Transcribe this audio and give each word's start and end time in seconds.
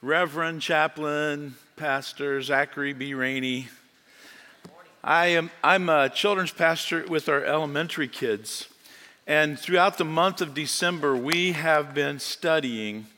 Reverend 0.00 0.62
Chaplain 0.62 1.56
Pastor 1.74 2.40
Zachary 2.40 2.92
B. 2.92 3.14
Rainey. 3.14 3.66
I 5.02 5.26
am 5.26 5.50
I'm 5.64 5.88
a 5.88 6.08
children's 6.08 6.52
pastor 6.52 7.04
with 7.08 7.28
our 7.28 7.42
elementary 7.42 8.06
kids. 8.06 8.68
And 9.26 9.58
throughout 9.58 9.98
the 9.98 10.04
month 10.04 10.40
of 10.40 10.54
December, 10.54 11.16
we 11.16 11.50
have 11.50 11.94
been 11.94 12.20
studying 12.20 13.08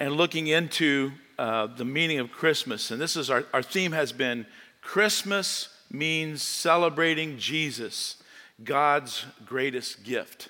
and 0.00 0.14
looking 0.14 0.48
into 0.48 1.12
uh, 1.38 1.68
the 1.68 1.84
meaning 1.84 2.18
of 2.18 2.32
Christmas. 2.32 2.90
And 2.90 3.00
this 3.00 3.14
is 3.14 3.30
our, 3.30 3.44
our 3.54 3.62
theme 3.62 3.92
has 3.92 4.10
been 4.10 4.46
Christmas 4.82 5.68
means 5.92 6.42
celebrating 6.42 7.38
Jesus, 7.38 8.16
God's 8.64 9.26
greatest 9.46 10.02
gift. 10.02 10.48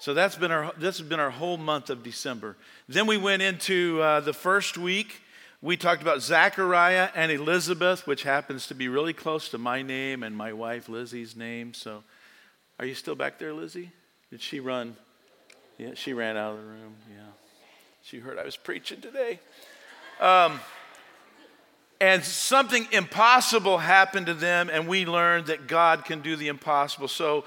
So 0.00 0.14
that's 0.14 0.36
been 0.36 0.52
our, 0.52 0.72
this 0.78 0.98
has 0.98 1.08
been 1.08 1.18
our 1.18 1.30
whole 1.30 1.56
month 1.56 1.90
of 1.90 2.04
December. 2.04 2.56
Then 2.88 3.06
we 3.06 3.16
went 3.16 3.42
into 3.42 4.00
uh, 4.00 4.20
the 4.20 4.32
first 4.32 4.78
week. 4.78 5.22
We 5.60 5.76
talked 5.76 6.02
about 6.02 6.22
Zachariah 6.22 7.08
and 7.16 7.32
Elizabeth, 7.32 8.06
which 8.06 8.22
happens 8.22 8.68
to 8.68 8.74
be 8.74 8.86
really 8.86 9.12
close 9.12 9.48
to 9.48 9.58
my 9.58 9.82
name 9.82 10.22
and 10.22 10.36
my 10.36 10.52
wife 10.52 10.88
Lizzie's 10.88 11.34
name. 11.34 11.74
So 11.74 12.04
are 12.78 12.86
you 12.86 12.94
still 12.94 13.16
back 13.16 13.40
there, 13.40 13.52
Lizzie? 13.52 13.90
Did 14.30 14.40
she 14.40 14.60
run? 14.60 14.96
Yeah, 15.78 15.94
she 15.94 16.12
ran 16.12 16.36
out 16.36 16.52
of 16.52 16.60
the 16.60 16.66
room. 16.66 16.94
Yeah. 17.10 17.22
She 18.02 18.20
heard 18.20 18.38
I 18.38 18.44
was 18.44 18.56
preaching 18.56 19.00
today. 19.00 19.40
Um, 20.20 20.60
and 22.00 22.22
something 22.22 22.86
impossible 22.92 23.78
happened 23.78 24.26
to 24.26 24.34
them, 24.34 24.70
and 24.72 24.86
we 24.86 25.06
learned 25.06 25.46
that 25.46 25.66
God 25.66 26.04
can 26.04 26.20
do 26.20 26.36
the 26.36 26.46
impossible. 26.46 27.08
So 27.08 27.44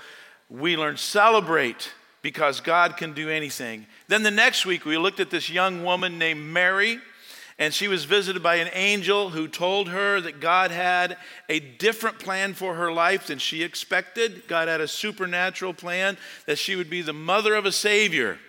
we 0.49 0.75
learned 0.75 0.99
celebrate 0.99 1.93
because 2.21 2.59
God 2.59 2.97
can 2.97 3.13
do 3.13 3.29
anything. 3.29 3.85
Then 4.07 4.23
the 4.23 4.31
next 4.31 4.65
week, 4.65 4.85
we 4.85 4.97
looked 4.97 5.19
at 5.19 5.29
this 5.29 5.49
young 5.49 5.83
woman 5.83 6.19
named 6.19 6.41
Mary, 6.41 6.99
and 7.57 7.73
she 7.73 7.87
was 7.87 8.05
visited 8.05 8.41
by 8.41 8.55
an 8.55 8.69
angel 8.73 9.29
who 9.29 9.47
told 9.47 9.89
her 9.89 10.19
that 10.21 10.39
God 10.39 10.71
had 10.71 11.17
a 11.49 11.59
different 11.59 12.19
plan 12.19 12.53
for 12.53 12.75
her 12.75 12.91
life 12.91 13.27
than 13.27 13.39
she 13.39 13.63
expected. 13.63 14.47
God 14.47 14.67
had 14.67 14.81
a 14.81 14.87
supernatural 14.87 15.73
plan 15.73 16.17
that 16.45 16.57
she 16.57 16.75
would 16.75 16.89
be 16.89 17.01
the 17.01 17.13
mother 17.13 17.53
of 17.55 17.65
a 17.65 17.71
Savior. 17.71 18.39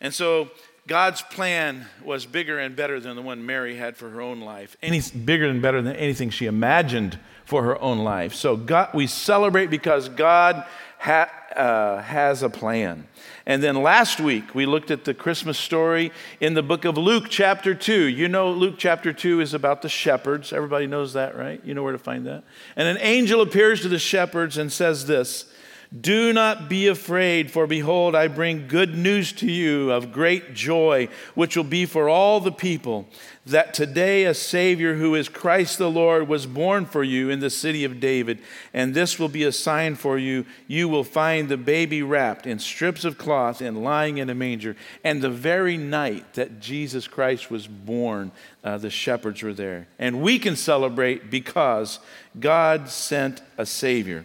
And 0.00 0.12
so 0.12 0.50
God's 0.86 1.22
plan 1.22 1.86
was 2.04 2.26
bigger 2.26 2.58
and 2.58 2.74
better 2.74 3.00
than 3.00 3.16
the 3.16 3.22
one 3.22 3.46
Mary 3.46 3.76
had 3.76 3.96
for 3.96 4.10
her 4.10 4.20
own 4.20 4.40
life. 4.40 4.76
Any 4.82 5.00
bigger 5.00 5.46
and 5.46 5.62
better 5.62 5.80
than 5.80 5.96
anything 5.96 6.30
she 6.30 6.46
imagined 6.46 7.18
for 7.44 7.62
her 7.64 7.80
own 7.80 7.98
life. 7.98 8.34
So 8.34 8.56
God, 8.56 8.90
we 8.94 9.06
celebrate 9.06 9.70
because 9.70 10.08
God 10.08 10.64
ha, 10.98 11.30
uh, 11.56 12.00
has 12.02 12.42
a 12.42 12.50
plan. 12.50 13.06
And 13.46 13.62
then 13.62 13.82
last 13.82 14.20
week, 14.20 14.54
we 14.54 14.66
looked 14.66 14.90
at 14.90 15.04
the 15.04 15.14
Christmas 15.14 15.58
story 15.58 16.12
in 16.40 16.54
the 16.54 16.62
book 16.62 16.84
of 16.84 16.96
Luke, 16.96 17.26
chapter 17.28 17.74
2. 17.74 18.04
You 18.04 18.28
know, 18.28 18.52
Luke 18.52 18.74
chapter 18.78 19.12
2 19.12 19.40
is 19.40 19.54
about 19.54 19.82
the 19.82 19.88
shepherds. 19.88 20.52
Everybody 20.52 20.86
knows 20.86 21.14
that, 21.14 21.36
right? 21.36 21.60
You 21.64 21.74
know 21.74 21.82
where 21.82 21.92
to 21.92 21.98
find 21.98 22.26
that. 22.26 22.44
And 22.76 22.86
an 22.86 22.98
angel 23.00 23.40
appears 23.40 23.80
to 23.82 23.88
the 23.88 23.98
shepherds 23.98 24.58
and 24.58 24.70
says 24.72 25.06
this 25.06 25.52
do 25.98 26.32
not 26.32 26.68
be 26.68 26.86
afraid, 26.86 27.50
for 27.50 27.66
behold, 27.66 28.14
I 28.14 28.28
bring 28.28 28.68
good 28.68 28.94
news 28.94 29.32
to 29.34 29.50
you 29.50 29.90
of 29.90 30.12
great 30.12 30.54
joy, 30.54 31.08
which 31.34 31.56
will 31.56 31.64
be 31.64 31.84
for 31.84 32.08
all 32.08 32.38
the 32.38 32.52
people, 32.52 33.08
that 33.44 33.74
today 33.74 34.24
a 34.24 34.32
Savior 34.32 34.94
who 34.94 35.16
is 35.16 35.28
Christ 35.28 35.78
the 35.78 35.90
Lord 35.90 36.28
was 36.28 36.46
born 36.46 36.86
for 36.86 37.02
you 37.02 37.28
in 37.28 37.40
the 37.40 37.50
city 37.50 37.82
of 37.82 37.98
David. 37.98 38.38
And 38.72 38.94
this 38.94 39.18
will 39.18 39.28
be 39.28 39.42
a 39.42 39.50
sign 39.50 39.96
for 39.96 40.16
you. 40.16 40.46
You 40.68 40.88
will 40.88 41.02
find 41.02 41.48
the 41.48 41.56
baby 41.56 42.04
wrapped 42.04 42.46
in 42.46 42.60
strips 42.60 43.04
of 43.04 43.18
cloth 43.18 43.60
and 43.60 43.82
lying 43.82 44.18
in 44.18 44.30
a 44.30 44.34
manger. 44.34 44.76
And 45.02 45.20
the 45.20 45.30
very 45.30 45.76
night 45.76 46.34
that 46.34 46.60
Jesus 46.60 47.08
Christ 47.08 47.50
was 47.50 47.66
born, 47.66 48.30
uh, 48.62 48.78
the 48.78 48.90
shepherds 48.90 49.42
were 49.42 49.54
there. 49.54 49.88
And 49.98 50.22
we 50.22 50.38
can 50.38 50.54
celebrate 50.54 51.30
because 51.30 51.98
God 52.38 52.88
sent 52.88 53.42
a 53.58 53.66
Savior. 53.66 54.24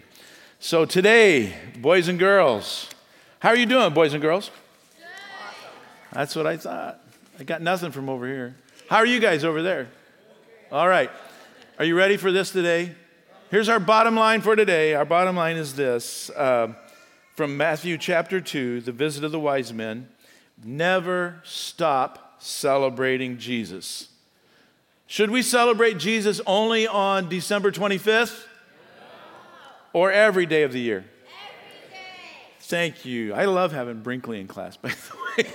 So 0.66 0.84
today, 0.84 1.54
boys 1.78 2.08
and 2.08 2.18
girls, 2.18 2.90
how 3.38 3.50
are 3.50 3.56
you 3.56 3.66
doing, 3.66 3.94
boys 3.94 4.14
and 4.14 4.20
girls? 4.20 4.50
That's 6.12 6.34
what 6.34 6.44
I 6.44 6.56
thought. 6.56 7.00
I 7.38 7.44
got 7.44 7.62
nothing 7.62 7.92
from 7.92 8.08
over 8.08 8.26
here. 8.26 8.56
How 8.90 8.96
are 8.96 9.06
you 9.06 9.20
guys 9.20 9.44
over 9.44 9.62
there? 9.62 9.86
All 10.72 10.88
right. 10.88 11.08
Are 11.78 11.84
you 11.84 11.96
ready 11.96 12.16
for 12.16 12.32
this 12.32 12.50
today? 12.50 12.96
Here's 13.48 13.68
our 13.68 13.78
bottom 13.78 14.16
line 14.16 14.40
for 14.40 14.56
today. 14.56 14.94
Our 14.94 15.04
bottom 15.04 15.36
line 15.36 15.56
is 15.56 15.76
this 15.76 16.30
uh, 16.30 16.74
from 17.36 17.56
Matthew 17.56 17.96
chapter 17.96 18.40
2, 18.40 18.80
the 18.80 18.90
visit 18.90 19.22
of 19.22 19.30
the 19.30 19.38
wise 19.38 19.72
men. 19.72 20.08
Never 20.64 21.42
stop 21.44 22.42
celebrating 22.42 23.38
Jesus. 23.38 24.08
Should 25.06 25.30
we 25.30 25.42
celebrate 25.42 25.98
Jesus 25.98 26.40
only 26.44 26.88
on 26.88 27.28
December 27.28 27.70
25th? 27.70 28.46
Or 29.96 30.12
every 30.12 30.44
day 30.44 30.62
of 30.62 30.74
the 30.74 30.78
year? 30.78 31.06
Thank 32.60 33.06
you. 33.06 33.32
I 33.32 33.46
love 33.46 33.72
having 33.72 34.02
Brinkley 34.02 34.38
in 34.38 34.46
class, 34.46 34.76
by 34.82 34.90
the 34.90 35.42
way. 35.42 35.50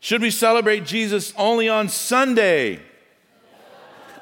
Should 0.00 0.22
we 0.22 0.30
celebrate 0.30 0.86
Jesus 0.86 1.34
only 1.36 1.68
on 1.68 1.90
Sunday 1.90 2.80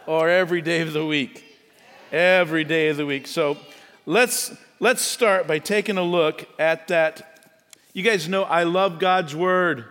or 0.08 0.28
every 0.28 0.60
day 0.60 0.80
of 0.80 0.92
the 0.92 1.06
week? 1.06 1.44
Every 2.10 2.64
day 2.64 2.88
of 2.88 2.96
the 2.96 3.06
week. 3.06 3.28
So 3.28 3.58
let's 4.06 4.52
let's 4.80 5.02
start 5.02 5.46
by 5.46 5.60
taking 5.60 5.96
a 5.96 6.02
look 6.02 6.48
at 6.58 6.88
that. 6.88 7.54
You 7.92 8.02
guys 8.02 8.28
know 8.28 8.42
I 8.42 8.64
love 8.64 8.98
God's 8.98 9.36
word. 9.36 9.84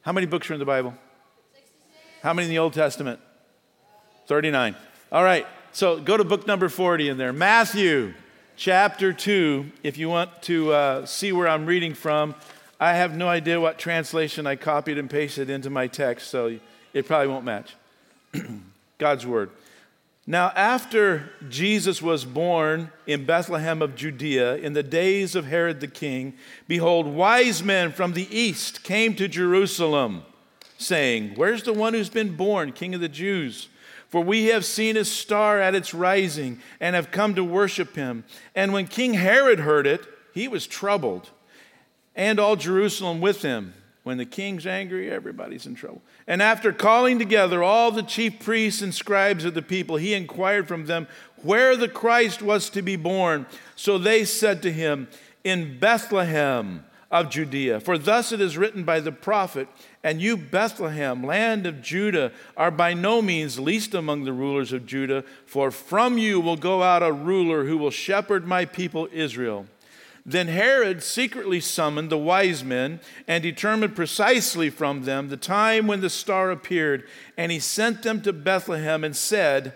How 0.00 0.10
many 0.10 0.26
books 0.26 0.50
are 0.50 0.54
in 0.54 0.58
the 0.58 0.66
Bible? 0.66 0.92
66. 1.54 2.20
How 2.20 2.34
many 2.34 2.46
in 2.46 2.50
the 2.50 2.58
Old 2.58 2.72
Testament? 2.72 3.20
39. 4.26 4.74
All 5.12 5.22
right. 5.22 5.46
So 5.72 6.00
go 6.00 6.16
to 6.16 6.24
book 6.24 6.46
number 6.46 6.68
40 6.68 7.08
in 7.08 7.18
there. 7.18 7.32
Matthew 7.32 8.14
chapter 8.56 9.12
2, 9.12 9.70
if 9.82 9.96
you 9.98 10.08
want 10.08 10.42
to 10.42 10.72
uh, 10.72 11.06
see 11.06 11.30
where 11.32 11.46
I'm 11.46 11.66
reading 11.66 11.94
from. 11.94 12.34
I 12.80 12.94
have 12.94 13.16
no 13.16 13.28
idea 13.28 13.60
what 13.60 13.78
translation 13.78 14.46
I 14.46 14.56
copied 14.56 14.98
and 14.98 15.10
pasted 15.10 15.50
into 15.50 15.70
my 15.70 15.86
text, 15.86 16.28
so 16.28 16.58
it 16.92 17.06
probably 17.06 17.28
won't 17.28 17.44
match. 17.44 17.74
God's 18.98 19.26
word. 19.26 19.50
Now, 20.26 20.52
after 20.54 21.30
Jesus 21.48 22.02
was 22.02 22.24
born 22.24 22.90
in 23.06 23.24
Bethlehem 23.24 23.80
of 23.80 23.96
Judea 23.96 24.56
in 24.56 24.74
the 24.74 24.82
days 24.82 25.34
of 25.34 25.46
Herod 25.46 25.80
the 25.80 25.88
king, 25.88 26.34
behold, 26.66 27.06
wise 27.06 27.62
men 27.62 27.92
from 27.92 28.12
the 28.12 28.28
east 28.36 28.82
came 28.82 29.14
to 29.16 29.26
Jerusalem, 29.26 30.24
saying, 30.76 31.32
Where's 31.34 31.62
the 31.62 31.72
one 31.72 31.94
who's 31.94 32.10
been 32.10 32.36
born, 32.36 32.72
king 32.72 32.94
of 32.94 33.00
the 33.00 33.08
Jews? 33.08 33.68
For 34.08 34.22
we 34.22 34.46
have 34.46 34.64
seen 34.64 34.96
his 34.96 35.10
star 35.10 35.60
at 35.60 35.74
its 35.74 35.92
rising 35.92 36.60
and 36.80 36.96
have 36.96 37.10
come 37.10 37.34
to 37.34 37.44
worship 37.44 37.94
him. 37.94 38.24
And 38.54 38.72
when 38.72 38.86
King 38.86 39.14
Herod 39.14 39.60
heard 39.60 39.86
it, 39.86 40.06
he 40.32 40.48
was 40.48 40.66
troubled, 40.66 41.30
and 42.14 42.38
all 42.38 42.56
Jerusalem 42.56 43.20
with 43.20 43.42
him. 43.42 43.74
When 44.04 44.16
the 44.16 44.24
king's 44.24 44.66
angry, 44.66 45.10
everybody's 45.10 45.66
in 45.66 45.74
trouble. 45.74 46.00
And 46.26 46.40
after 46.40 46.72
calling 46.72 47.18
together 47.18 47.62
all 47.62 47.90
the 47.90 48.02
chief 48.02 48.40
priests 48.40 48.80
and 48.80 48.94
scribes 48.94 49.44
of 49.44 49.52
the 49.52 49.60
people, 49.60 49.96
he 49.96 50.14
inquired 50.14 50.66
from 50.66 50.86
them 50.86 51.06
where 51.42 51.76
the 51.76 51.88
Christ 51.88 52.40
was 52.40 52.70
to 52.70 52.80
be 52.80 52.96
born. 52.96 53.44
So 53.76 53.98
they 53.98 54.24
said 54.24 54.62
to 54.62 54.72
him, 54.72 55.08
In 55.44 55.78
Bethlehem 55.78 56.84
of 57.10 57.30
Judea. 57.30 57.80
For 57.80 57.96
thus 57.96 58.32
it 58.32 58.40
is 58.40 58.58
written 58.58 58.84
by 58.84 59.00
the 59.00 59.12
prophet, 59.12 59.68
and 60.04 60.20
you, 60.20 60.36
Bethlehem, 60.36 61.24
land 61.24 61.66
of 61.66 61.80
Judah, 61.80 62.32
are 62.56 62.70
by 62.70 62.94
no 62.94 63.22
means 63.22 63.58
least 63.58 63.94
among 63.94 64.24
the 64.24 64.32
rulers 64.32 64.72
of 64.72 64.86
Judah, 64.86 65.24
for 65.46 65.70
from 65.70 66.18
you 66.18 66.40
will 66.40 66.56
go 66.56 66.82
out 66.82 67.02
a 67.02 67.12
ruler 67.12 67.64
who 67.64 67.78
will 67.78 67.90
shepherd 67.90 68.46
my 68.46 68.64
people 68.64 69.08
Israel. 69.12 69.66
Then 70.26 70.48
Herod 70.48 71.02
secretly 71.02 71.58
summoned 71.58 72.10
the 72.10 72.18
wise 72.18 72.62
men 72.62 73.00
and 73.26 73.42
determined 73.42 73.96
precisely 73.96 74.68
from 74.68 75.04
them 75.04 75.30
the 75.30 75.38
time 75.38 75.86
when 75.86 76.02
the 76.02 76.10
star 76.10 76.50
appeared, 76.50 77.08
and 77.38 77.50
he 77.50 77.58
sent 77.58 78.02
them 78.02 78.20
to 78.22 78.34
Bethlehem 78.34 79.04
and 79.04 79.16
said, 79.16 79.72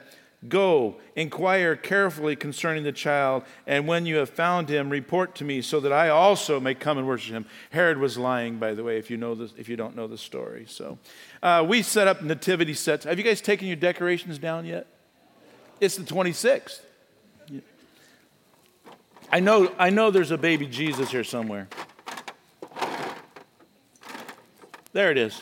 Go, 0.49 0.97
inquire 1.15 1.77
carefully 1.77 2.35
concerning 2.35 2.83
the 2.83 2.93
child, 2.93 3.45
and 3.65 3.87
when 3.87 4.07
you 4.07 4.17
have 4.17 4.29
found 4.29 4.69
him, 4.69 4.91
report 4.91 5.37
to 5.37 5.45
me 5.45 5.63
so 5.63 5.79
that 5.79 5.93
I 5.93 6.09
also 6.09 6.59
may 6.59 6.75
come 6.75 6.99
and 6.99 7.07
worship 7.07 7.33
him. 7.33 7.47
Herod 7.71 7.99
was 7.99 8.19
lying, 8.19 8.59
by 8.59 8.75
the 8.75 8.83
way, 8.83 8.99
if 8.99 9.09
you, 9.09 9.17
know 9.17 9.37
this, 9.37 9.53
if 9.57 9.69
you 9.69 9.77
don't 9.77 9.95
know 9.95 10.09
the 10.09 10.19
story. 10.19 10.65
So 10.69 10.99
uh, 11.45 11.65
we 11.69 11.83
set 11.83 12.09
up 12.09 12.23
nativity 12.23 12.75
sets. 12.75 13.05
Have 13.05 13.19
you 13.19 13.25
guys 13.25 13.41
taken 13.41 13.69
your 13.69 13.77
decorations 13.77 14.39
down 14.39 14.65
yet? 14.65 14.89
It's 15.81 15.97
the 15.97 16.05
26th. 16.05 16.81
I 19.31 19.41
know, 19.41 19.73
I 19.79 19.91
know 19.91 20.11
there's 20.11 20.31
a 20.31 20.39
baby 20.39 20.67
Jesus 20.67 21.11
here 21.11 21.25
somewhere. 21.25 21.69
There 24.93 25.11
it 25.11 25.17
is. 25.17 25.41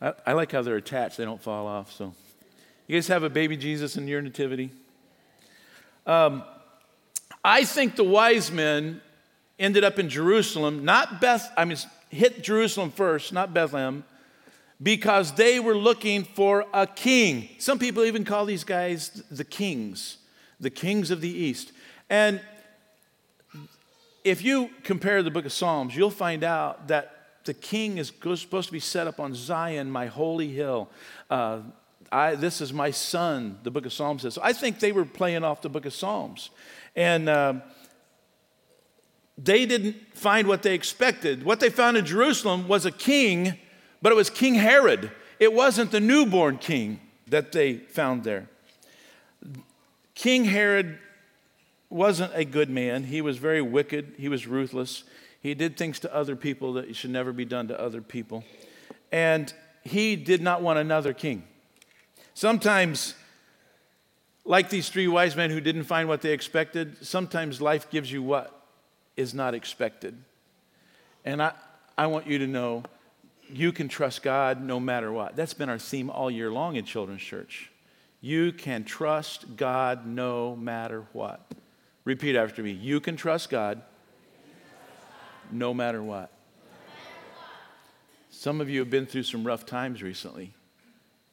I, 0.00 0.14
I 0.26 0.32
like 0.32 0.52
how 0.52 0.62
they're 0.62 0.76
attached, 0.76 1.18
they 1.18 1.24
don't 1.24 1.40
fall 1.40 1.66
off. 1.66 1.92
So, 1.92 2.14
you 2.92 2.98
guys 2.98 3.08
have 3.08 3.22
a 3.22 3.30
baby 3.30 3.56
Jesus 3.56 3.96
in 3.96 4.06
your 4.06 4.20
nativity? 4.20 4.70
Um, 6.04 6.42
I 7.42 7.64
think 7.64 7.96
the 7.96 8.04
wise 8.04 8.52
men 8.52 9.00
ended 9.58 9.82
up 9.82 9.98
in 9.98 10.10
Jerusalem, 10.10 10.84
not 10.84 11.18
Beth, 11.18 11.50
I 11.56 11.64
mean, 11.64 11.78
hit 12.10 12.42
Jerusalem 12.42 12.90
first, 12.90 13.32
not 13.32 13.54
Bethlehem, 13.54 14.04
because 14.82 15.32
they 15.32 15.58
were 15.58 15.74
looking 15.74 16.24
for 16.24 16.66
a 16.74 16.86
king. 16.86 17.48
Some 17.56 17.78
people 17.78 18.04
even 18.04 18.26
call 18.26 18.44
these 18.44 18.62
guys 18.62 19.08
the 19.30 19.44
kings, 19.44 20.18
the 20.60 20.68
kings 20.68 21.10
of 21.10 21.22
the 21.22 21.30
east. 21.30 21.72
And 22.10 22.42
if 24.22 24.42
you 24.44 24.68
compare 24.82 25.22
the 25.22 25.30
book 25.30 25.46
of 25.46 25.52
Psalms, 25.54 25.96
you'll 25.96 26.10
find 26.10 26.44
out 26.44 26.88
that 26.88 27.16
the 27.44 27.54
king 27.54 27.96
is 27.96 28.08
supposed 28.08 28.66
to 28.66 28.72
be 28.72 28.80
set 28.80 29.06
up 29.06 29.18
on 29.18 29.34
Zion, 29.34 29.90
my 29.90 30.08
holy 30.08 30.48
hill. 30.48 30.90
Uh, 31.30 31.60
I, 32.12 32.34
this 32.34 32.60
is 32.60 32.74
my 32.74 32.90
son, 32.90 33.58
the 33.62 33.70
book 33.70 33.86
of 33.86 33.92
Psalms 33.92 34.22
says. 34.22 34.34
So 34.34 34.42
I 34.44 34.52
think 34.52 34.80
they 34.80 34.92
were 34.92 35.06
playing 35.06 35.44
off 35.44 35.62
the 35.62 35.70
book 35.70 35.86
of 35.86 35.94
Psalms. 35.94 36.50
And 36.94 37.28
uh, 37.28 37.54
they 39.38 39.64
didn't 39.64 39.96
find 40.14 40.46
what 40.46 40.62
they 40.62 40.74
expected. 40.74 41.42
What 41.42 41.58
they 41.58 41.70
found 41.70 41.96
in 41.96 42.04
Jerusalem 42.04 42.68
was 42.68 42.84
a 42.84 42.90
king, 42.90 43.54
but 44.02 44.12
it 44.12 44.14
was 44.14 44.28
King 44.28 44.54
Herod. 44.54 45.10
It 45.40 45.54
wasn't 45.54 45.90
the 45.90 46.00
newborn 46.00 46.58
king 46.58 47.00
that 47.28 47.52
they 47.52 47.78
found 47.78 48.24
there. 48.24 48.48
King 50.14 50.44
Herod 50.44 50.98
wasn't 51.88 52.32
a 52.34 52.44
good 52.44 52.68
man. 52.68 53.04
He 53.04 53.22
was 53.22 53.38
very 53.38 53.62
wicked, 53.62 54.14
he 54.18 54.28
was 54.28 54.46
ruthless. 54.46 55.04
He 55.40 55.54
did 55.54 55.76
things 55.76 55.98
to 56.00 56.14
other 56.14 56.36
people 56.36 56.74
that 56.74 56.94
should 56.94 57.10
never 57.10 57.32
be 57.32 57.44
done 57.44 57.66
to 57.68 57.80
other 57.80 58.00
people. 58.00 58.44
And 59.10 59.52
he 59.82 60.14
did 60.14 60.40
not 60.40 60.62
want 60.62 60.78
another 60.78 61.12
king. 61.12 61.42
Sometimes, 62.34 63.14
like 64.44 64.70
these 64.70 64.88
three 64.88 65.08
wise 65.08 65.36
men 65.36 65.50
who 65.50 65.60
didn't 65.60 65.84
find 65.84 66.08
what 66.08 66.22
they 66.22 66.32
expected, 66.32 67.04
sometimes 67.06 67.60
life 67.60 67.90
gives 67.90 68.10
you 68.10 68.22
what 68.22 68.66
is 69.16 69.34
not 69.34 69.54
expected. 69.54 70.16
And 71.24 71.42
I, 71.42 71.52
I 71.96 72.06
want 72.06 72.26
you 72.26 72.38
to 72.38 72.46
know 72.46 72.84
you 73.50 73.72
can 73.72 73.88
trust 73.88 74.22
God 74.22 74.62
no 74.62 74.80
matter 74.80 75.12
what. 75.12 75.36
That's 75.36 75.54
been 75.54 75.68
our 75.68 75.78
theme 75.78 76.10
all 76.10 76.30
year 76.30 76.50
long 76.50 76.76
in 76.76 76.84
Children's 76.84 77.22
Church. 77.22 77.70
You 78.20 78.52
can 78.52 78.84
trust 78.84 79.56
God 79.56 80.06
no 80.06 80.56
matter 80.56 81.04
what. 81.12 81.40
Repeat 82.04 82.36
after 82.36 82.62
me. 82.62 82.70
You 82.70 83.00
can 83.00 83.16
trust 83.16 83.50
God 83.50 83.82
no 85.50 85.74
matter 85.74 86.02
what. 86.02 86.30
Some 88.30 88.60
of 88.60 88.70
you 88.70 88.80
have 88.80 88.90
been 88.90 89.06
through 89.06 89.24
some 89.24 89.44
rough 89.44 89.66
times 89.66 90.02
recently. 90.02 90.54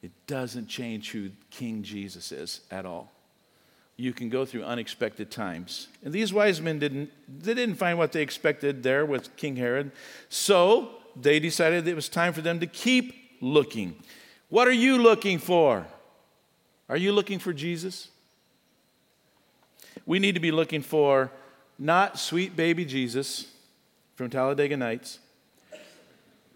It 0.02 0.12
doesn't 0.26 0.66
change 0.66 1.10
who 1.10 1.30
King 1.50 1.82
Jesus 1.82 2.32
is 2.32 2.60
at 2.70 2.86
all. 2.86 3.12
You 3.96 4.12
can 4.14 4.30
go 4.30 4.46
through 4.46 4.64
unexpected 4.64 5.30
times. 5.30 5.88
And 6.02 6.12
these 6.12 6.32
wise 6.32 6.60
men 6.60 6.78
didn't, 6.78 7.10
they 7.28 7.52
didn't 7.52 7.74
find 7.74 7.98
what 7.98 8.12
they 8.12 8.22
expected 8.22 8.82
there 8.82 9.04
with 9.04 9.36
King 9.36 9.56
Herod. 9.56 9.92
So 10.30 10.90
they 11.20 11.38
decided 11.38 11.86
it 11.86 11.94
was 11.94 12.08
time 12.08 12.32
for 12.32 12.40
them 12.40 12.60
to 12.60 12.66
keep 12.66 13.14
looking. 13.42 13.94
What 14.48 14.68
are 14.68 14.72
you 14.72 14.96
looking 14.96 15.38
for? 15.38 15.86
Are 16.88 16.96
you 16.96 17.12
looking 17.12 17.38
for 17.38 17.52
Jesus? 17.52 18.08
We 20.06 20.18
need 20.18 20.34
to 20.34 20.40
be 20.40 20.50
looking 20.50 20.82
for 20.82 21.30
not 21.78 22.18
sweet 22.18 22.56
baby 22.56 22.84
Jesus 22.84 23.46
from 24.16 24.30
Talladega 24.30 24.76
Nights. 24.76 25.18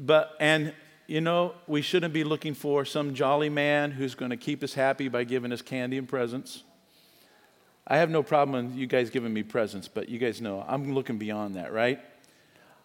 But, 0.01 0.33
and 0.41 0.75
you 1.07 1.21
know, 1.21 1.55
we 1.67 1.83
shouldn't 1.83 2.15
be 2.15 2.25
looking 2.25 2.55
for 2.55 2.85
some 2.85 3.15
jolly 3.15 3.51
man 3.51 3.91
who's 3.91 4.15
going 4.15 4.31
to 4.31 4.37
keep 4.37 4.63
us 4.63 4.75
happy 4.75 5.09
by 5.09 5.25
giving 5.25 5.53
us 5.53 5.61
candy 5.61 5.99
and 5.99 6.09
presents. 6.09 6.63
I 7.87 7.99
have 7.99 8.09
no 8.09 8.23
problem 8.23 8.69
with 8.69 8.77
you 8.77 8.87
guys 8.87 9.11
giving 9.11 9.33
me 9.33 9.43
presents, 9.43 9.89
but 9.89 10.09
you 10.09 10.19
guys 10.19 10.41
know 10.41 10.65
I'm 10.67 10.95
looking 10.95 11.19
beyond 11.19 11.57
that, 11.57 11.73
right? 11.73 12.01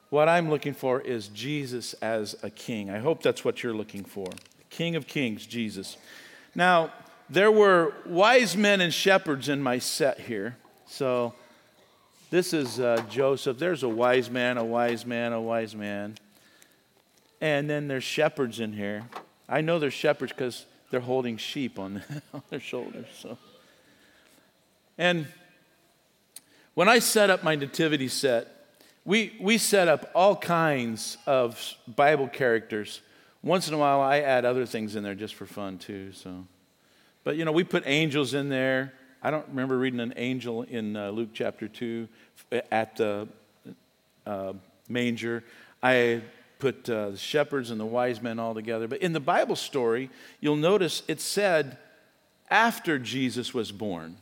What 0.09 0.27
I'm 0.27 0.49
looking 0.49 0.73
for 0.73 0.99
is 0.99 1.29
Jesus 1.29 1.93
as 1.93 2.35
a 2.43 2.49
king. 2.49 2.89
I 2.89 2.99
hope 2.99 3.23
that's 3.23 3.45
what 3.45 3.63
you're 3.63 3.75
looking 3.75 4.03
for. 4.03 4.27
King 4.69 4.95
of 4.95 5.07
Kings, 5.07 5.45
Jesus. 5.45 5.97
Now, 6.55 6.91
there 7.29 7.51
were 7.51 7.93
wise 8.05 8.57
men 8.57 8.81
and 8.81 8.93
shepherds 8.93 9.47
in 9.47 9.61
my 9.61 9.79
set 9.79 10.19
here. 10.19 10.57
So 10.87 11.33
this 12.31 12.53
is 12.53 12.79
uh, 12.79 13.03
Joseph. 13.09 13.59
There's 13.59 13.83
a 13.83 13.89
wise 13.89 14.29
man, 14.29 14.57
a 14.57 14.63
wise 14.63 15.05
man, 15.05 15.31
a 15.31 15.41
wise 15.41 15.75
man. 15.75 16.15
And 17.41 17.69
then 17.69 17.87
there's 17.87 18.03
shepherds 18.03 18.59
in 18.59 18.73
here. 18.73 19.03
I 19.47 19.61
know 19.61 19.79
there's 19.79 19.93
shepherds 19.93 20.31
because 20.31 20.65
they're 20.91 20.99
holding 20.99 21.37
sheep 21.37 21.79
on, 21.79 22.03
on 22.33 22.43
their 22.49 22.59
shoulders. 22.59 23.07
So. 23.21 23.37
And 24.97 25.27
when 26.73 26.89
I 26.89 26.99
set 26.99 27.29
up 27.29 27.43
my 27.43 27.55
nativity 27.55 28.07
set, 28.07 28.47
we, 29.05 29.35
we 29.39 29.57
set 29.57 29.87
up 29.87 30.11
all 30.13 30.35
kinds 30.35 31.17
of 31.25 31.73
Bible 31.87 32.27
characters. 32.27 33.01
Once 33.41 33.67
in 33.67 33.73
a 33.73 33.77
while, 33.77 34.01
I 34.01 34.19
add 34.19 34.45
other 34.45 34.65
things 34.65 34.95
in 34.95 35.03
there 35.03 35.15
just 35.15 35.35
for 35.35 35.45
fun, 35.45 35.77
too. 35.77 36.11
So. 36.11 36.45
But, 37.23 37.37
you 37.37 37.45
know, 37.45 37.51
we 37.51 37.63
put 37.63 37.83
angels 37.85 38.33
in 38.33 38.49
there. 38.49 38.93
I 39.23 39.31
don't 39.31 39.47
remember 39.49 39.77
reading 39.77 39.99
an 39.99 40.13
angel 40.15 40.63
in 40.63 40.95
uh, 40.95 41.09
Luke 41.09 41.29
chapter 41.33 41.67
2 41.67 42.07
at 42.71 42.95
the 42.97 43.27
uh, 44.25 44.53
manger. 44.87 45.43
I 45.81 46.21
put 46.59 46.89
uh, 46.89 47.11
the 47.11 47.17
shepherds 47.17 47.71
and 47.71 47.79
the 47.79 47.85
wise 47.85 48.21
men 48.21 48.37
all 48.37 48.53
together. 48.53 48.87
But 48.87 49.01
in 49.01 49.13
the 49.13 49.19
Bible 49.19 49.55
story, 49.55 50.09
you'll 50.39 50.57
notice 50.57 51.01
it 51.07 51.21
said 51.21 51.77
after 52.49 52.99
Jesus 52.99 53.53
was 53.53 53.71
born 53.71 54.17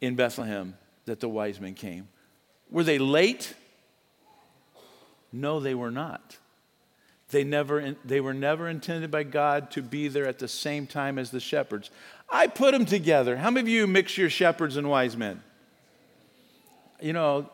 in 0.00 0.16
Bethlehem 0.16 0.76
that 1.04 1.20
the 1.20 1.28
wise 1.28 1.60
men 1.60 1.74
came. 1.74 2.08
Were 2.70 2.84
they 2.84 2.98
late? 2.98 3.54
No, 5.32 5.60
they 5.60 5.74
were 5.74 5.90
not. 5.90 6.38
They, 7.28 7.44
never, 7.44 7.94
they 8.04 8.20
were 8.20 8.34
never 8.34 8.68
intended 8.68 9.10
by 9.10 9.22
God 9.22 9.70
to 9.72 9.82
be 9.82 10.08
there 10.08 10.26
at 10.26 10.38
the 10.38 10.48
same 10.48 10.86
time 10.86 11.18
as 11.18 11.30
the 11.30 11.38
shepherds. 11.38 11.90
I 12.28 12.48
put 12.48 12.72
them 12.72 12.86
together. 12.86 13.36
How 13.36 13.50
many 13.50 13.60
of 13.60 13.68
you 13.68 13.86
mix 13.86 14.18
your 14.18 14.30
shepherds 14.30 14.76
and 14.76 14.88
wise 14.88 15.16
men? 15.16 15.42
You 17.00 17.12
know, 17.12 17.48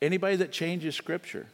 anybody 0.00 0.36
that 0.36 0.50
changes 0.50 0.96
scripture, 0.96 1.46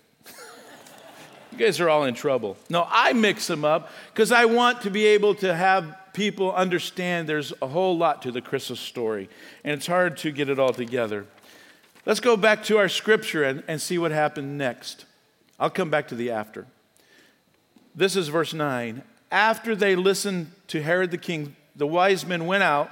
you 1.53 1.59
guys 1.59 1.81
are 1.81 1.89
all 1.89 2.05
in 2.05 2.15
trouble. 2.15 2.57
No, 2.69 2.87
I 2.89 3.13
mix 3.13 3.47
them 3.47 3.65
up 3.65 3.91
because 4.13 4.33
I 4.33 4.45
want 4.45 4.83
to 4.83 4.91
be 4.91 5.07
able 5.07 5.35
to 5.37 5.55
have 5.55 5.97
people 6.13 6.53
understand 6.53 7.29
there's 7.29 7.53
a 7.63 7.67
whole 7.67 7.97
lot 7.97 8.23
to 8.23 8.33
the 8.33 8.41
Christmas 8.41 8.81
story, 8.81 9.29
and 9.65 9.73
it's 9.75 9.87
hard 9.87 10.17
to 10.19 10.31
get 10.31 10.49
it 10.49 10.59
all 10.59 10.73
together. 10.73 11.27
Let's 12.05 12.21
go 12.21 12.37
back 12.37 12.63
to 12.65 12.79
our 12.79 12.89
scripture 12.89 13.45
and, 13.45 13.63
and 13.69 13.81
see 13.81 13.99
what 13.99 14.11
happened 14.11 14.59
next. 14.59 15.05
I'll 15.61 15.71
come 15.71 15.91
back 15.91 16.09
to 16.09 16.15
the 16.15 16.31
after. 16.31 16.67
This 17.95 18.17
is 18.17 18.29
verse 18.29 18.55
9. 18.55 19.03
After 19.31 19.77
they 19.77 19.95
listened 19.95 20.53
to 20.69 20.83
Herod 20.83 21.11
the 21.11 21.19
king, 21.19 21.57
the 21.77 21.87
wise 21.87 22.25
men 22.25 22.47
went 22.47 22.63
out, 22.63 22.91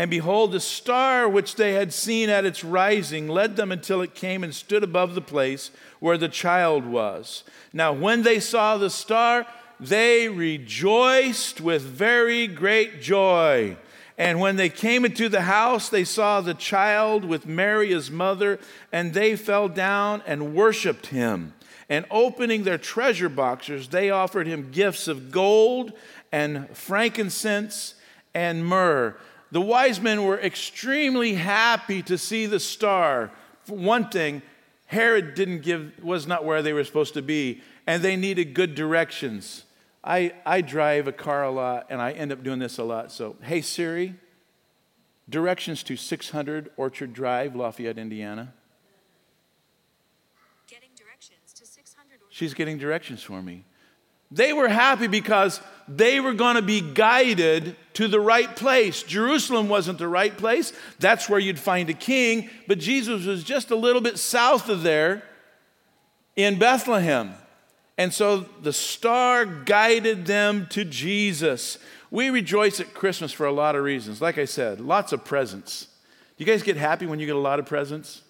and 0.00 0.10
behold, 0.10 0.52
the 0.52 0.60
star 0.60 1.28
which 1.28 1.56
they 1.56 1.74
had 1.74 1.92
seen 1.92 2.30
at 2.30 2.46
its 2.46 2.64
rising 2.64 3.28
led 3.28 3.56
them 3.56 3.70
until 3.70 4.00
it 4.00 4.14
came 4.14 4.42
and 4.42 4.54
stood 4.54 4.82
above 4.82 5.14
the 5.14 5.20
place 5.20 5.70
where 5.98 6.16
the 6.16 6.26
child 6.26 6.86
was. 6.86 7.44
Now, 7.74 7.92
when 7.92 8.22
they 8.22 8.40
saw 8.40 8.78
the 8.78 8.88
star, 8.88 9.46
they 9.78 10.26
rejoiced 10.26 11.60
with 11.60 11.82
very 11.82 12.46
great 12.46 13.02
joy. 13.02 13.76
And 14.16 14.40
when 14.40 14.56
they 14.56 14.70
came 14.70 15.04
into 15.04 15.28
the 15.28 15.42
house, 15.42 15.90
they 15.90 16.04
saw 16.04 16.40
the 16.40 16.54
child 16.54 17.26
with 17.26 17.44
Mary, 17.44 17.90
his 17.90 18.10
mother, 18.10 18.58
and 18.90 19.12
they 19.12 19.36
fell 19.36 19.68
down 19.68 20.22
and 20.26 20.54
worshiped 20.54 21.08
him. 21.08 21.52
And 21.90 22.06
opening 22.10 22.64
their 22.64 22.78
treasure 22.78 23.28
boxes, 23.28 23.88
they 23.88 24.08
offered 24.08 24.46
him 24.46 24.70
gifts 24.70 25.08
of 25.08 25.30
gold 25.30 25.92
and 26.32 26.74
frankincense 26.74 27.96
and 28.32 28.64
myrrh. 28.64 29.14
The 29.52 29.60
wise 29.60 30.00
men 30.00 30.24
were 30.24 30.38
extremely 30.38 31.34
happy 31.34 32.02
to 32.04 32.16
see 32.16 32.46
the 32.46 32.60
star. 32.60 33.30
For 33.64 33.76
one 33.76 34.08
thing, 34.08 34.42
Herod 34.86 35.34
didn't 35.34 35.62
give, 35.62 35.92
was 36.02 36.26
not 36.26 36.44
where 36.44 36.62
they 36.62 36.72
were 36.72 36.84
supposed 36.84 37.14
to 37.14 37.22
be, 37.22 37.62
and 37.86 38.02
they 38.02 38.16
needed 38.16 38.54
good 38.54 38.74
directions. 38.74 39.64
I, 40.02 40.32
I 40.46 40.62
drive 40.62 41.08
a 41.08 41.12
car 41.12 41.44
a 41.44 41.50
lot 41.50 41.86
and 41.90 42.00
I 42.00 42.12
end 42.12 42.32
up 42.32 42.42
doing 42.42 42.58
this 42.58 42.78
a 42.78 42.84
lot. 42.84 43.12
So, 43.12 43.36
hey 43.42 43.60
Siri, 43.60 44.14
directions 45.28 45.82
to 45.84 45.96
600 45.96 46.70
Orchard 46.76 47.12
Drive, 47.12 47.54
Lafayette, 47.54 47.98
Indiana. 47.98 48.54
Getting 50.66 50.90
directions 50.96 51.52
to 51.54 51.66
600 51.66 52.14
or 52.14 52.26
She's 52.30 52.54
getting 52.54 52.78
directions 52.78 53.22
for 53.22 53.42
me. 53.42 53.64
They 54.30 54.52
were 54.52 54.68
happy 54.68 55.08
because 55.08 55.60
they 55.90 56.20
were 56.20 56.34
going 56.34 56.54
to 56.54 56.62
be 56.62 56.80
guided 56.80 57.74
to 57.94 58.06
the 58.06 58.20
right 58.20 58.54
place. 58.54 59.02
Jerusalem 59.02 59.68
wasn't 59.68 59.98
the 59.98 60.06
right 60.06 60.36
place. 60.36 60.72
That's 61.00 61.28
where 61.28 61.40
you'd 61.40 61.58
find 61.58 61.90
a 61.90 61.94
king, 61.94 62.48
but 62.68 62.78
Jesus 62.78 63.26
was 63.26 63.42
just 63.42 63.72
a 63.72 63.76
little 63.76 64.00
bit 64.00 64.16
south 64.16 64.68
of 64.68 64.82
there 64.82 65.24
in 66.36 66.60
Bethlehem. 66.60 67.34
And 67.98 68.14
so 68.14 68.46
the 68.62 68.72
star 68.72 69.44
guided 69.44 70.26
them 70.26 70.68
to 70.70 70.84
Jesus. 70.84 71.76
We 72.10 72.30
rejoice 72.30 72.78
at 72.78 72.94
Christmas 72.94 73.32
for 73.32 73.46
a 73.46 73.52
lot 73.52 73.74
of 73.74 73.82
reasons. 73.82 74.22
Like 74.22 74.38
I 74.38 74.44
said, 74.44 74.80
lots 74.80 75.12
of 75.12 75.24
presents. 75.24 75.88
You 76.38 76.46
guys 76.46 76.62
get 76.62 76.76
happy 76.76 77.06
when 77.06 77.18
you 77.18 77.26
get 77.26 77.36
a 77.36 77.40
lot 77.40 77.58
of 77.58 77.66
presents? 77.66 78.22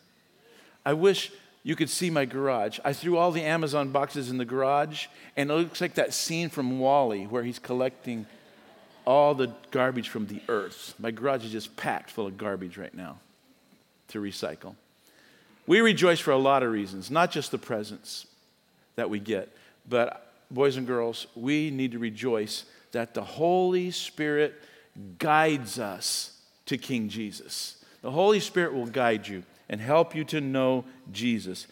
I 0.84 0.94
wish 0.94 1.30
you 1.62 1.76
could 1.76 1.90
see 1.90 2.10
my 2.10 2.24
garage. 2.24 2.78
I 2.84 2.92
threw 2.92 3.16
all 3.16 3.32
the 3.32 3.42
Amazon 3.42 3.90
boxes 3.90 4.30
in 4.30 4.38
the 4.38 4.44
garage, 4.44 5.06
and 5.36 5.50
it 5.50 5.54
looks 5.54 5.80
like 5.80 5.94
that 5.94 6.14
scene 6.14 6.48
from 6.48 6.78
WALL-E 6.78 7.26
where 7.26 7.42
he's 7.42 7.58
collecting 7.58 8.26
all 9.04 9.34
the 9.34 9.52
garbage 9.70 10.08
from 10.08 10.26
the 10.26 10.40
earth. 10.48 10.94
My 10.98 11.10
garage 11.10 11.44
is 11.44 11.52
just 11.52 11.76
packed 11.76 12.10
full 12.10 12.26
of 12.26 12.36
garbage 12.38 12.78
right 12.78 12.94
now 12.94 13.18
to 14.08 14.20
recycle. 14.20 14.74
We 15.66 15.80
rejoice 15.80 16.18
for 16.18 16.32
a 16.32 16.38
lot 16.38 16.62
of 16.62 16.72
reasons, 16.72 17.10
not 17.10 17.30
just 17.30 17.50
the 17.50 17.58
presents 17.58 18.26
that 18.96 19.10
we 19.10 19.20
get, 19.20 19.54
but 19.88 20.32
boys 20.50 20.76
and 20.76 20.86
girls, 20.86 21.26
we 21.34 21.70
need 21.70 21.92
to 21.92 21.98
rejoice 21.98 22.64
that 22.92 23.14
the 23.14 23.22
Holy 23.22 23.90
Spirit 23.90 24.54
guides 25.18 25.78
us 25.78 26.38
to 26.66 26.76
King 26.76 27.08
Jesus. 27.08 27.84
The 28.02 28.10
Holy 28.10 28.40
Spirit 28.40 28.74
will 28.74 28.86
guide 28.86 29.28
you 29.28 29.44
and 29.70 29.80
help 29.80 30.14
you 30.16 30.24
to 30.24 30.40
know 30.40 30.84
Jesus. 31.12 31.68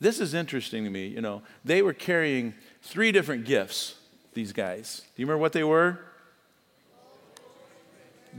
This 0.00 0.18
is 0.18 0.34
interesting 0.34 0.82
to 0.82 0.90
me. 0.90 1.06
You 1.06 1.20
know, 1.20 1.42
they 1.64 1.82
were 1.82 1.92
carrying 1.92 2.54
three 2.80 3.12
different 3.12 3.44
gifts, 3.44 3.94
these 4.32 4.52
guys. 4.52 5.02
Do 5.14 5.22
you 5.22 5.26
remember 5.26 5.40
what 5.40 5.52
they 5.52 5.62
were? 5.62 6.00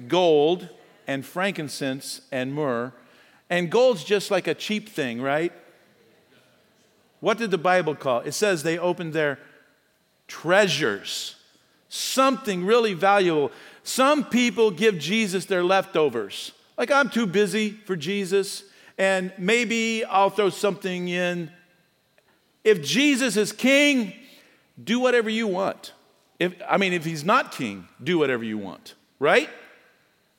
Gold 0.08 0.68
and 1.08 1.24
frankincense 1.24 2.22
and 2.32 2.54
myrrh. 2.54 2.92
And 3.50 3.70
gold's 3.70 4.04
just 4.04 4.32
like 4.32 4.48
a 4.48 4.56
cheap 4.56 4.90
thing, 4.90 5.22
right? 5.22 5.54
What 7.20 7.38
did 7.38 7.52
the 7.52 7.60
Bible 7.60 7.94
call 7.94 8.22
it? 8.22 8.32
Says 8.34 8.64
they 8.64 8.80
opened 8.80 9.14
their 9.14 9.38
treasures, 10.28 11.36
something 11.90 12.66
really 12.66 12.96
valuable. 12.96 13.52
Some 13.84 14.26
people 14.26 14.72
give 14.72 14.98
Jesus 14.98 15.46
their 15.46 15.64
leftovers. 15.64 16.54
Like, 16.78 16.92
I'm 16.92 17.10
too 17.10 17.26
busy 17.26 17.72
for 17.72 17.96
Jesus, 17.96 18.64
and 18.98 19.32
maybe 19.38 20.04
I'll 20.06 20.30
throw 20.30 20.50
something 20.50 21.08
in. 21.08 21.52
If 22.64 22.84
Jesus 22.84 23.38
is 23.38 23.52
king, 23.52 24.14
do 24.82 25.00
whatever 25.00 25.30
you 25.30 25.48
want. 25.48 25.94
If, 26.40 26.56
I 26.68 26.78
mean, 26.78 26.94
if 26.94 27.06
he's 27.06 27.24
not 27.24 27.52
king, 27.52 27.88
do 28.04 28.18
whatever 28.18 28.44
you 28.44 28.58
want, 28.58 28.96
right? 29.20 29.50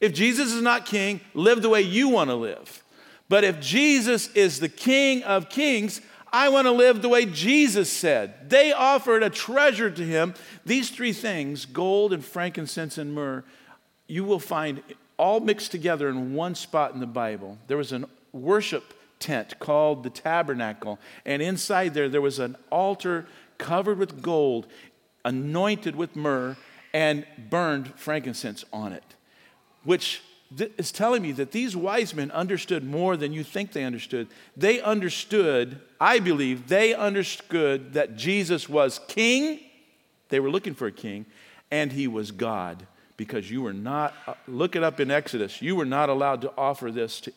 If 0.00 0.12
Jesus 0.12 0.52
is 0.52 0.62
not 0.62 0.86
king, 0.86 1.20
live 1.34 1.62
the 1.62 1.68
way 1.68 1.82
you 1.82 2.08
want 2.08 2.30
to 2.30 2.34
live. 2.34 2.82
But 3.28 3.44
if 3.44 3.60
Jesus 3.60 4.28
is 4.34 4.60
the 4.60 4.68
king 4.68 5.22
of 5.22 5.48
kings, 5.48 6.00
I 6.32 6.48
want 6.48 6.66
to 6.66 6.72
live 6.72 7.00
the 7.00 7.08
way 7.08 7.26
Jesus 7.26 7.90
said. 7.90 8.50
They 8.50 8.72
offered 8.72 9.22
a 9.22 9.30
treasure 9.30 9.90
to 9.90 10.04
him. 10.04 10.34
These 10.66 10.90
three 10.90 11.12
things 11.12 11.64
gold 11.64 12.12
and 12.12 12.24
frankincense 12.24 12.98
and 12.98 13.14
myrrh 13.14 13.44
you 14.06 14.24
will 14.24 14.40
find 14.40 14.82
all 15.16 15.40
mixed 15.40 15.70
together 15.70 16.08
in 16.08 16.34
one 16.34 16.54
spot 16.54 16.94
in 16.94 17.00
the 17.00 17.06
Bible. 17.06 17.58
There 17.66 17.76
was 17.76 17.92
a 17.92 18.08
worship 18.32 18.94
tent 19.18 19.58
called 19.58 20.02
the 20.02 20.10
tabernacle, 20.10 20.98
and 21.24 21.40
inside 21.40 21.94
there, 21.94 22.08
there 22.08 22.20
was 22.20 22.38
an 22.38 22.56
altar 22.70 23.26
covered 23.58 23.98
with 23.98 24.22
gold, 24.22 24.66
anointed 25.24 25.96
with 25.96 26.16
myrrh, 26.16 26.56
and 26.92 27.26
burned 27.50 27.94
frankincense 27.98 28.64
on 28.72 28.92
it, 28.92 29.14
which 29.84 30.22
is 30.76 30.92
telling 30.92 31.22
me 31.22 31.32
that 31.32 31.52
these 31.52 31.74
wise 31.74 32.14
men 32.14 32.30
understood 32.30 32.84
more 32.84 33.16
than 33.16 33.32
you 33.32 33.42
think 33.42 33.72
they 33.72 33.84
understood. 33.84 34.28
They 34.56 34.80
understood, 34.80 35.80
I 36.00 36.20
believe, 36.20 36.68
they 36.68 36.94
understood 36.94 37.94
that 37.94 38.16
Jesus 38.16 38.68
was 38.68 39.00
king. 39.08 39.60
They 40.28 40.38
were 40.38 40.50
looking 40.50 40.74
for 40.74 40.86
a 40.86 40.92
king, 40.92 41.26
and 41.70 41.90
he 41.92 42.06
was 42.06 42.30
God 42.30 42.86
because 43.16 43.50
you 43.50 43.62
were 43.62 43.72
not, 43.72 44.14
uh, 44.26 44.34
look 44.48 44.76
it 44.76 44.82
up 44.82 45.00
in 45.00 45.10
Exodus, 45.10 45.62
you 45.62 45.76
were 45.76 45.84
not 45.84 46.08
allowed 46.08 46.40
to 46.42 46.52
offer 46.56 46.90
this 46.90 47.20
to, 47.20 47.32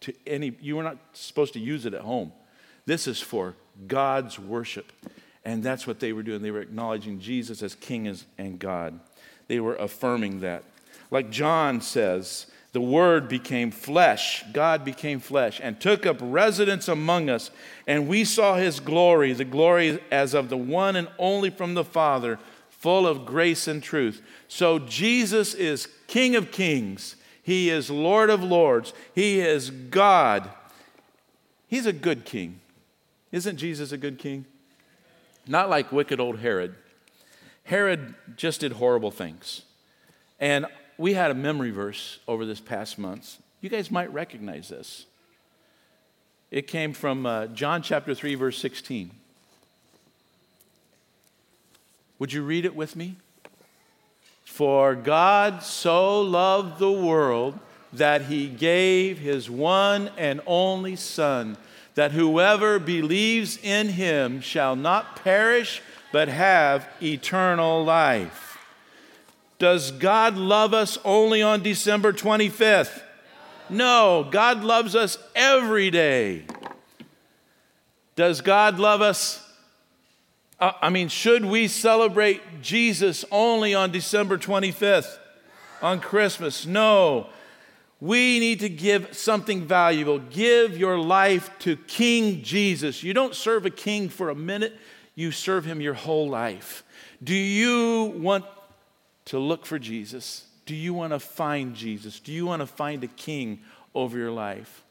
to 0.00 0.12
any, 0.26 0.52
you 0.60 0.76
were 0.76 0.82
not 0.82 0.98
supposed 1.12 1.52
to 1.54 1.60
use 1.60 1.86
it 1.86 1.94
at 1.94 2.02
home. 2.02 2.32
This 2.86 3.06
is 3.06 3.20
for 3.20 3.54
God's 3.86 4.38
worship. 4.38 4.92
And 5.44 5.62
that's 5.62 5.86
what 5.86 6.00
they 6.00 6.12
were 6.12 6.22
doing. 6.22 6.42
They 6.42 6.50
were 6.50 6.60
acknowledging 6.60 7.20
Jesus 7.20 7.62
as 7.62 7.74
King 7.74 8.16
and 8.38 8.58
God. 8.58 8.98
They 9.48 9.60
were 9.60 9.76
affirming 9.76 10.40
that. 10.40 10.64
Like 11.10 11.30
John 11.30 11.80
says, 11.80 12.46
the 12.72 12.80
Word 12.80 13.28
became 13.28 13.70
flesh, 13.70 14.42
God 14.52 14.84
became 14.84 15.20
flesh, 15.20 15.60
and 15.62 15.80
took 15.80 16.06
up 16.06 16.16
residence 16.20 16.88
among 16.88 17.30
us. 17.30 17.50
And 17.86 18.08
we 18.08 18.24
saw 18.24 18.56
His 18.56 18.80
glory, 18.80 19.32
the 19.32 19.44
glory 19.44 20.00
as 20.10 20.34
of 20.34 20.48
the 20.48 20.56
one 20.56 20.96
and 20.96 21.08
only 21.18 21.50
from 21.50 21.74
the 21.74 21.84
Father 21.84 22.38
full 22.84 23.06
of 23.06 23.24
grace 23.24 23.66
and 23.66 23.82
truth. 23.82 24.20
So 24.46 24.78
Jesus 24.78 25.54
is 25.54 25.88
King 26.06 26.36
of 26.36 26.50
kings, 26.50 27.16
He 27.42 27.70
is 27.70 27.88
Lord 27.88 28.28
of 28.28 28.44
lords, 28.44 28.92
He 29.14 29.40
is 29.40 29.70
God. 29.70 30.50
He's 31.66 31.86
a 31.86 31.94
good 31.94 32.26
king. 32.26 32.60
Isn't 33.32 33.56
Jesus 33.56 33.90
a 33.90 33.96
good 33.96 34.18
king? 34.18 34.44
Not 35.46 35.70
like 35.70 35.92
wicked 35.92 36.20
old 36.20 36.40
Herod. 36.40 36.74
Herod 37.62 38.16
just 38.36 38.60
did 38.60 38.72
horrible 38.72 39.10
things. 39.10 39.62
And 40.38 40.66
we 40.98 41.14
had 41.14 41.30
a 41.30 41.34
memory 41.34 41.70
verse 41.70 42.18
over 42.28 42.44
this 42.44 42.60
past 42.60 42.98
month. 42.98 43.38
You 43.62 43.70
guys 43.70 43.90
might 43.90 44.12
recognize 44.12 44.68
this. 44.68 45.06
It 46.50 46.66
came 46.66 46.92
from 46.92 47.24
uh, 47.24 47.46
John 47.46 47.80
chapter 47.80 48.14
3, 48.14 48.34
verse 48.34 48.58
16. 48.58 49.10
Would 52.18 52.32
you 52.32 52.42
read 52.42 52.64
it 52.64 52.76
with 52.76 52.96
me? 52.96 53.16
For 54.44 54.94
God 54.94 55.62
so 55.62 56.20
loved 56.20 56.78
the 56.78 56.92
world 56.92 57.58
that 57.92 58.22
he 58.22 58.48
gave 58.48 59.18
his 59.18 59.50
one 59.50 60.10
and 60.16 60.40
only 60.46 60.96
Son, 60.96 61.56
that 61.94 62.12
whoever 62.12 62.78
believes 62.78 63.58
in 63.62 63.88
him 63.88 64.40
shall 64.40 64.76
not 64.76 65.16
perish 65.22 65.82
but 66.12 66.28
have 66.28 66.86
eternal 67.02 67.84
life. 67.84 68.58
Does 69.58 69.90
God 69.90 70.36
love 70.36 70.74
us 70.74 70.98
only 71.04 71.42
on 71.42 71.62
December 71.62 72.12
25th? 72.12 73.02
No, 73.70 74.26
God 74.30 74.62
loves 74.62 74.94
us 74.94 75.18
every 75.34 75.90
day. 75.90 76.44
Does 78.16 78.40
God 78.40 78.78
love 78.78 79.00
us 79.00 79.43
Uh, 80.60 80.72
I 80.80 80.90
mean, 80.90 81.08
should 81.08 81.44
we 81.44 81.68
celebrate 81.68 82.40
Jesus 82.62 83.24
only 83.30 83.74
on 83.74 83.90
December 83.90 84.38
25th, 84.38 85.18
on 85.82 86.00
Christmas? 86.00 86.64
No. 86.64 87.28
We 88.00 88.38
need 88.38 88.60
to 88.60 88.68
give 88.68 89.16
something 89.16 89.66
valuable. 89.66 90.18
Give 90.18 90.76
your 90.76 90.98
life 90.98 91.50
to 91.60 91.76
King 91.76 92.42
Jesus. 92.42 93.02
You 93.02 93.14
don't 93.14 93.34
serve 93.34 93.66
a 93.66 93.70
king 93.70 94.08
for 94.08 94.28
a 94.30 94.34
minute, 94.34 94.76
you 95.14 95.30
serve 95.30 95.64
him 95.64 95.80
your 95.80 95.94
whole 95.94 96.28
life. 96.28 96.84
Do 97.22 97.34
you 97.34 98.14
want 98.16 98.44
to 99.26 99.38
look 99.38 99.64
for 99.64 99.78
Jesus? 99.78 100.44
Do 100.66 100.74
you 100.74 100.92
want 100.92 101.12
to 101.12 101.18
find 101.18 101.74
Jesus? 101.74 102.20
Do 102.20 102.32
you 102.32 102.46
want 102.46 102.60
to 102.60 102.66
find 102.66 103.02
a 103.04 103.08
king 103.08 103.60
over 103.94 104.18
your 104.18 104.30
life? 104.30 104.82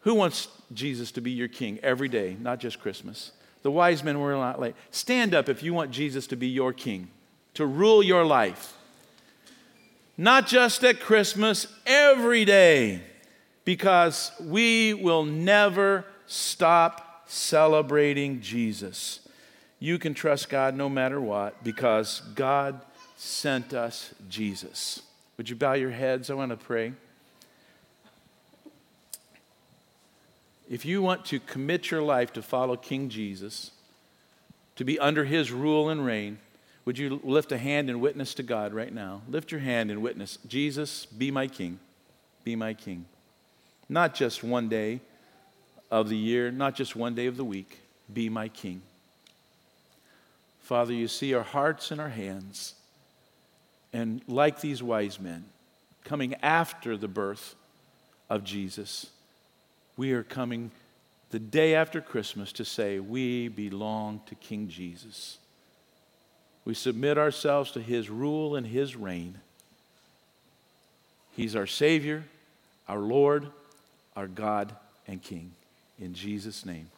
Who 0.00 0.14
wants 0.14 0.48
Jesus 0.72 1.12
to 1.12 1.20
be 1.20 1.30
your 1.30 1.48
king 1.48 1.78
every 1.82 2.08
day, 2.08 2.36
not 2.38 2.58
just 2.58 2.80
Christmas? 2.80 3.32
The 3.64 3.70
wise 3.70 4.04
men 4.04 4.20
were 4.20 4.34
not 4.34 4.60
late. 4.60 4.74
Stand 4.90 5.34
up 5.34 5.48
if 5.48 5.62
you 5.62 5.72
want 5.72 5.90
Jesus 5.90 6.26
to 6.28 6.36
be 6.36 6.48
your 6.48 6.74
king, 6.74 7.08
to 7.54 7.64
rule 7.64 8.02
your 8.02 8.24
life. 8.24 8.74
Not 10.18 10.46
just 10.46 10.84
at 10.84 11.00
Christmas, 11.00 11.66
every 11.86 12.44
day, 12.44 13.00
because 13.64 14.32
we 14.38 14.92
will 14.92 15.24
never 15.24 16.04
stop 16.26 17.24
celebrating 17.26 18.42
Jesus. 18.42 19.26
You 19.80 19.98
can 19.98 20.12
trust 20.12 20.50
God 20.50 20.76
no 20.76 20.90
matter 20.90 21.18
what, 21.18 21.64
because 21.64 22.20
God 22.34 22.82
sent 23.16 23.72
us 23.72 24.12
Jesus. 24.28 25.00
Would 25.38 25.48
you 25.48 25.56
bow 25.56 25.72
your 25.72 25.90
heads? 25.90 26.28
I 26.28 26.34
want 26.34 26.50
to 26.50 26.58
pray. 26.58 26.92
If 30.68 30.84
you 30.84 31.02
want 31.02 31.26
to 31.26 31.40
commit 31.40 31.90
your 31.90 32.02
life 32.02 32.32
to 32.34 32.42
follow 32.42 32.76
King 32.76 33.08
Jesus, 33.08 33.70
to 34.76 34.84
be 34.84 34.98
under 34.98 35.24
his 35.24 35.52
rule 35.52 35.88
and 35.88 36.04
reign, 36.04 36.38
Would 36.84 36.98
you 36.98 37.20
lift 37.22 37.52
a 37.52 37.58
hand 37.58 37.88
and 37.88 38.00
witness 38.00 38.34
to 38.34 38.42
God 38.42 38.74
right 38.74 38.92
now? 38.92 39.22
Lift 39.28 39.52
your 39.52 39.60
hand 39.60 39.90
and 39.90 40.02
witness 40.02 40.38
Jesus, 40.46 41.06
be 41.06 41.30
my 41.30 41.46
king. 41.46 41.78
Be 42.44 42.56
my 42.56 42.74
king. 42.74 43.06
Not 43.88 44.14
just 44.14 44.42
one 44.42 44.68
day 44.68 45.00
of 45.90 46.08
the 46.08 46.16
year, 46.16 46.50
not 46.50 46.74
just 46.74 46.96
one 46.96 47.14
day 47.14 47.26
of 47.26 47.36
the 47.36 47.44
week. 47.44 47.80
Be 48.12 48.28
my 48.28 48.48
king. 48.48 48.82
Father, 50.60 50.92
you 50.92 51.08
see 51.08 51.34
our 51.34 51.42
hearts 51.42 51.90
and 51.90 52.00
our 52.00 52.08
hands. 52.08 52.74
And 53.92 54.22
like 54.26 54.60
these 54.60 54.82
wise 54.82 55.20
men, 55.20 55.44
coming 56.04 56.34
after 56.42 56.96
the 56.96 57.08
birth 57.08 57.54
of 58.28 58.44
Jesus, 58.44 59.10
we 59.96 60.12
are 60.12 60.22
coming 60.22 60.70
the 61.30 61.38
day 61.38 61.74
after 61.74 62.00
Christmas 62.00 62.52
to 62.52 62.64
say, 62.64 62.98
We 63.00 63.48
belong 63.48 64.20
to 64.26 64.34
King 64.34 64.68
Jesus. 64.68 65.38
We 66.64 66.74
submit 66.74 67.18
ourselves 67.18 67.72
to 67.72 67.80
his 67.80 68.08
rule 68.08 68.56
and 68.56 68.66
his 68.66 68.96
reign. 68.96 69.38
He's 71.32 71.56
our 71.56 71.66
Savior, 71.66 72.24
our 72.88 73.00
Lord, 73.00 73.48
our 74.16 74.28
God, 74.28 74.74
and 75.06 75.22
King. 75.22 75.50
In 75.98 76.14
Jesus' 76.14 76.64
name, 76.64 76.88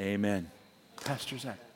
amen. 0.00 0.50
Pastor 1.04 1.38
Zach. 1.38 1.69